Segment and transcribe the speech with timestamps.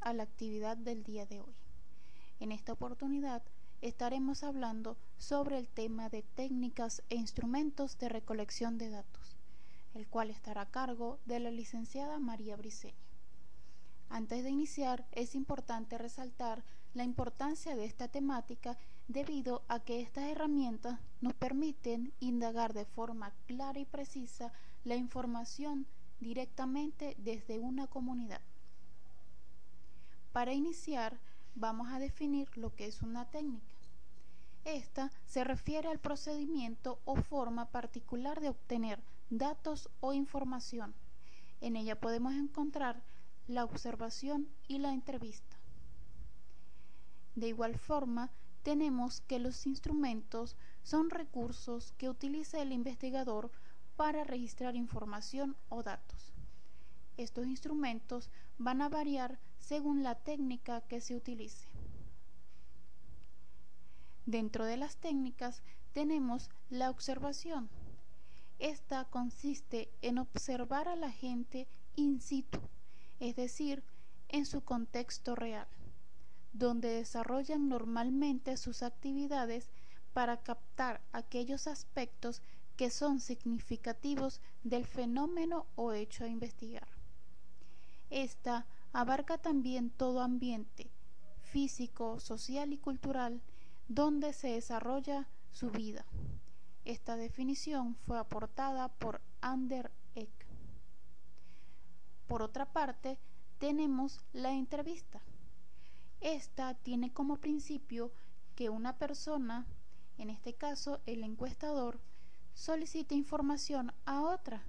[0.00, 1.54] A la actividad del día de hoy.
[2.40, 3.44] En esta oportunidad
[3.80, 9.36] estaremos hablando sobre el tema de técnicas e instrumentos de recolección de datos,
[9.94, 12.96] el cual estará a cargo de la licenciada María Briceño.
[14.08, 18.76] Antes de iniciar, es importante resaltar la importancia de esta temática
[19.06, 25.86] debido a que estas herramientas nos permiten indagar de forma clara y precisa la información
[26.18, 28.40] directamente desde una comunidad.
[30.38, 31.18] Para iniciar,
[31.56, 33.74] vamos a definir lo que es una técnica.
[34.64, 40.94] Esta se refiere al procedimiento o forma particular de obtener datos o información.
[41.60, 43.02] En ella podemos encontrar
[43.48, 45.56] la observación y la entrevista.
[47.34, 48.30] De igual forma,
[48.62, 53.50] tenemos que los instrumentos son recursos que utiliza el investigador
[53.96, 56.37] para registrar información o datos.
[57.18, 61.66] Estos instrumentos van a variar según la técnica que se utilice.
[64.24, 67.68] Dentro de las técnicas tenemos la observación.
[68.60, 72.60] Esta consiste en observar a la gente in situ,
[73.18, 73.82] es decir,
[74.28, 75.66] en su contexto real,
[76.52, 79.70] donde desarrollan normalmente sus actividades
[80.12, 82.42] para captar aquellos aspectos
[82.76, 86.97] que son significativos del fenómeno o hecho a investigar.
[88.10, 90.90] Esta abarca también todo ambiente
[91.48, 93.40] físico, social y cultural
[93.88, 96.04] donde se desarrolla su vida.
[96.84, 100.30] Esta definición fue aportada por Ander Eck.
[102.26, 103.18] Por otra parte,
[103.58, 105.22] tenemos la entrevista.
[106.20, 108.12] Esta tiene como principio
[108.54, 109.66] que una persona,
[110.18, 112.00] en este caso el encuestador,
[112.54, 114.62] solicita información a otra,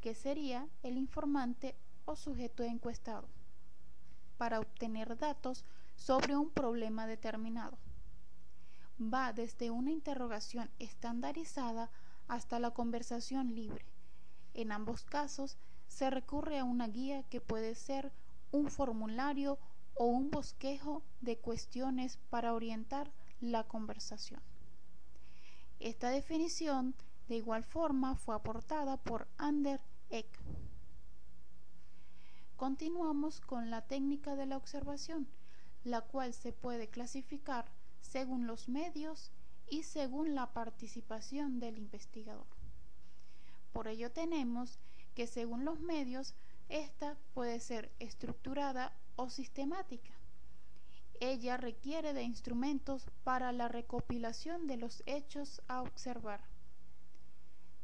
[0.00, 3.28] que sería el informante o sujeto encuestado,
[4.38, 5.64] para obtener datos
[5.96, 7.78] sobre un problema determinado.
[9.00, 11.90] Va desde una interrogación estandarizada
[12.28, 13.84] hasta la conversación libre.
[14.54, 15.56] En ambos casos
[15.88, 18.12] se recurre a una guía que puede ser
[18.50, 19.58] un formulario
[19.94, 24.40] o un bosquejo de cuestiones para orientar la conversación.
[25.80, 26.94] Esta definición
[27.28, 29.80] de igual forma fue aportada por Ander
[30.10, 30.28] Eck.
[32.62, 35.26] Continuamos con la técnica de la observación,
[35.82, 37.64] la cual se puede clasificar
[38.00, 39.32] según los medios
[39.68, 42.46] y según la participación del investigador.
[43.72, 44.78] Por ello tenemos
[45.16, 46.34] que según los medios,
[46.68, 50.12] esta puede ser estructurada o sistemática.
[51.18, 56.44] Ella requiere de instrumentos para la recopilación de los hechos a observar.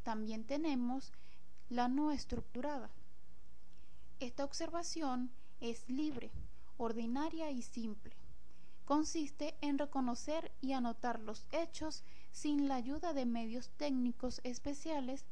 [0.04, 1.12] También tenemos
[1.68, 2.92] la no estructurada,
[4.20, 5.30] esta observación
[5.60, 6.30] es libre,
[6.76, 8.14] ordinaria y simple.
[8.84, 15.24] Consiste en reconocer y anotar los hechos sin la ayuda de medios técnicos especiales,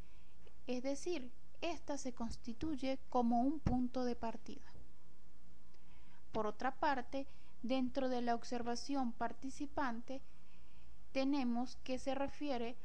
[0.67, 1.31] es decir,
[1.63, 4.67] ésta se constituye como un punto de partida.
[6.33, 7.27] Por otra parte,
[7.63, 10.21] dentro de la observación participante,
[11.13, 12.77] tenemos que se refiere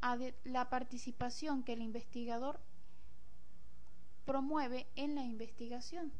[0.00, 2.58] a la participación que el investigador
[4.26, 6.12] promueve en la investigación,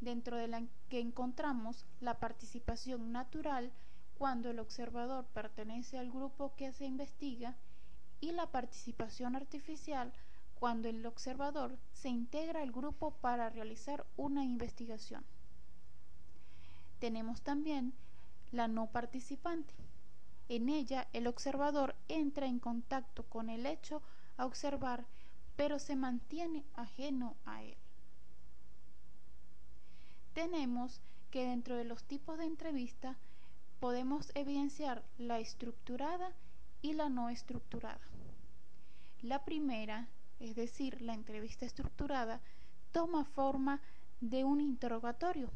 [0.00, 3.72] dentro de la que encontramos la participación natural
[4.18, 7.56] cuando el observador pertenece al grupo que se investiga
[8.20, 10.12] y la participación artificial
[10.60, 15.24] cuando el observador se integra al grupo para realizar una investigación.
[17.00, 17.94] Tenemos también
[18.52, 19.74] la no participante.
[20.48, 24.02] En ella el observador entra en contacto con el hecho
[24.36, 25.04] a observar
[25.62, 27.76] pero se mantiene ajeno a él.
[30.34, 31.00] Tenemos
[31.30, 33.16] que dentro de los tipos de entrevista
[33.78, 36.32] podemos evidenciar la estructurada
[36.80, 38.00] y la no estructurada.
[39.20, 40.08] La primera,
[40.40, 42.40] es decir, la entrevista estructurada,
[42.90, 43.80] toma forma
[44.20, 45.48] de un interrogatorio,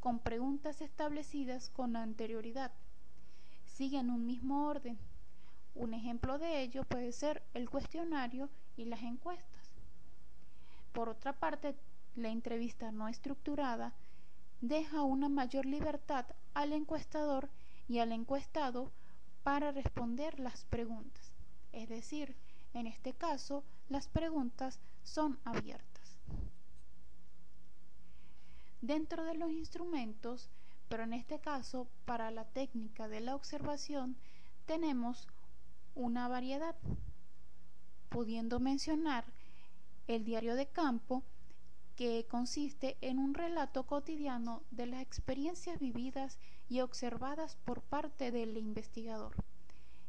[0.00, 2.72] con preguntas establecidas con anterioridad.
[3.66, 4.96] Siguen un mismo orden.
[5.74, 9.70] Un ejemplo de ello puede ser el cuestionario y las encuestas.
[10.92, 11.74] Por otra parte,
[12.16, 13.92] la entrevista no estructurada
[14.60, 16.24] deja una mayor libertad
[16.54, 17.50] al encuestador
[17.88, 18.92] y al encuestado
[19.42, 21.32] para responder las preguntas.
[21.72, 22.34] Es decir,
[22.72, 26.18] en este caso, las preguntas son abiertas.
[28.80, 30.50] Dentro de los instrumentos,
[30.88, 34.16] pero en este caso para la técnica de la observación,
[34.66, 35.28] tenemos
[35.94, 36.74] una variedad,
[38.08, 39.24] pudiendo mencionar
[40.06, 41.22] el diario de campo,
[41.96, 48.56] que consiste en un relato cotidiano de las experiencias vividas y observadas por parte del
[48.56, 49.34] investigador.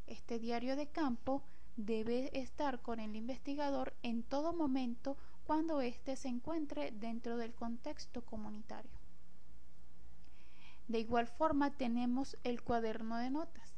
[0.07, 1.43] Este diario de campo
[1.75, 8.23] debe estar con el investigador en todo momento cuando éste se encuentre dentro del contexto
[8.23, 8.91] comunitario.
[10.87, 13.74] De igual forma tenemos el cuaderno de notas.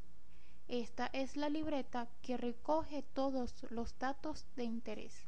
[0.68, 5.26] Esta es la libreta que recoge todos los datos de interés.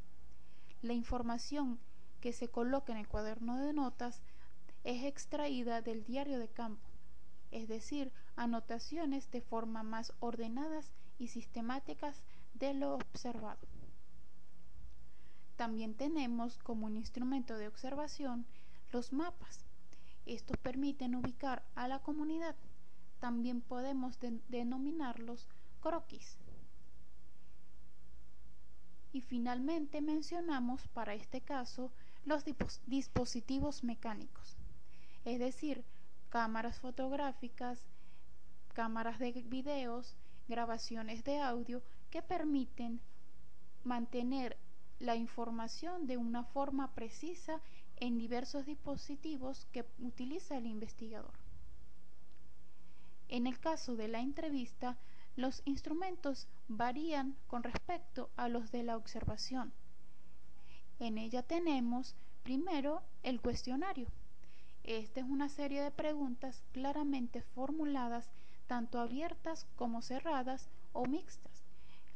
[0.82, 1.78] La información
[2.20, 4.20] que se coloca en el cuaderno de notas
[4.84, 6.86] es extraída del diario de campo,
[7.52, 12.22] es decir, anotaciones de forma más ordenadas y sistemáticas
[12.52, 13.66] de lo observado.
[15.56, 18.44] También tenemos como un instrumento de observación
[18.92, 19.64] los mapas.
[20.26, 22.56] Estos permiten ubicar a la comunidad.
[23.20, 24.18] También podemos
[24.48, 25.46] denominarlos
[25.80, 26.38] croquis.
[29.12, 31.92] Y finalmente mencionamos para este caso
[32.24, 32.44] los
[32.86, 34.56] dispositivos mecánicos,
[35.24, 35.84] es decir,
[36.28, 37.80] cámaras fotográficas,
[38.72, 40.16] cámaras de videos,
[40.48, 43.00] grabaciones de audio que permiten
[43.84, 44.56] mantener
[44.98, 47.60] la información de una forma precisa
[47.96, 51.39] en diversos dispositivos que utiliza el investigador.
[53.30, 54.96] En el caso de la entrevista,
[55.36, 59.72] los instrumentos varían con respecto a los de la observación.
[60.98, 64.08] En ella tenemos primero el cuestionario.
[64.82, 68.28] Esta es una serie de preguntas claramente formuladas,
[68.66, 71.62] tanto abiertas como cerradas o mixtas.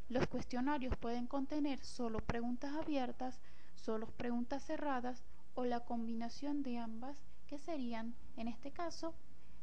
[0.08, 3.38] Los cuestionarios pueden contener solo preguntas abiertas,
[3.76, 5.22] solo preguntas cerradas
[5.54, 7.16] o la combinación de ambas,
[7.46, 9.14] que serían, en este caso,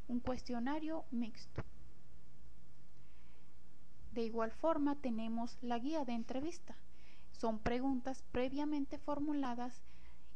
[0.08, 1.62] un cuestionario mixto.
[4.12, 6.76] De igual forma tenemos la guía de entrevista.
[7.32, 9.82] Son preguntas previamente formuladas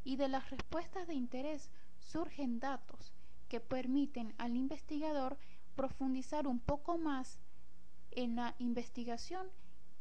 [0.03, 1.69] y de las respuestas de interés
[1.99, 3.13] surgen datos
[3.49, 5.37] que permiten al investigador
[5.75, 7.39] profundizar un poco más
[8.11, 9.47] en la investigación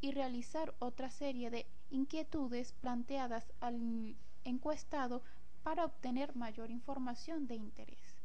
[0.00, 5.22] y realizar otra serie de inquietudes planteadas al encuestado
[5.62, 8.15] para obtener mayor información de interés.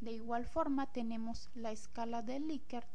[0.00, 2.88] De igual forma tenemos la escala de Likert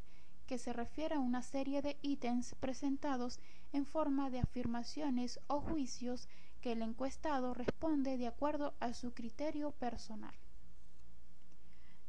[0.48, 3.40] que se refiere a una serie de ítems presentados
[3.74, 6.28] en forma de afirmaciones o juicios
[6.62, 10.34] que el encuestado responde de acuerdo a su criterio personal.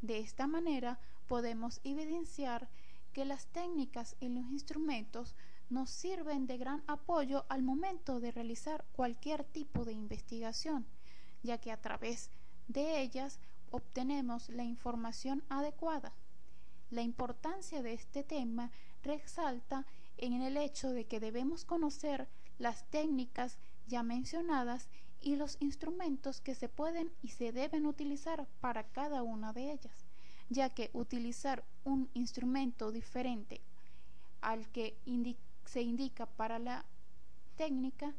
[0.01, 2.69] De esta manera podemos evidenciar
[3.13, 5.35] que las técnicas y los instrumentos
[5.69, 10.87] nos sirven de gran apoyo al momento de realizar cualquier tipo de investigación,
[11.43, 12.31] ya que a través
[12.69, 13.41] de ellas
[13.77, 16.13] obtenemos la información adecuada.
[16.91, 18.71] La importancia de este tema
[19.03, 19.87] resalta
[20.19, 22.29] en el hecho de que debemos conocer
[22.59, 24.89] las técnicas ya mencionadas
[25.21, 30.07] y los instrumentos que se pueden y se deben utilizar para cada una de ellas,
[30.49, 33.61] ya que utilizar un instrumento diferente
[34.41, 34.97] al que
[35.65, 36.85] se indica para la
[37.57, 38.15] técnica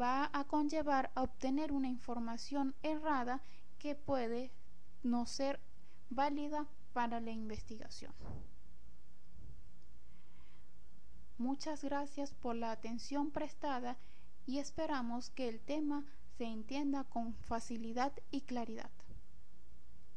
[0.00, 3.40] va a conllevar a obtener una información errada
[3.80, 4.52] que puede
[5.02, 5.58] no ser
[6.10, 8.12] válida para la investigación.
[11.38, 13.96] Muchas gracias por la atención prestada
[14.46, 16.04] y esperamos que el tema
[16.36, 18.90] se entienda con facilidad y claridad.